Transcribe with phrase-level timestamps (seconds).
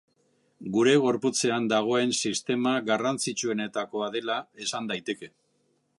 [0.75, 5.35] Gure gorputzean dagoen sistema garrantzitsuenetakoa dela esan daiteke.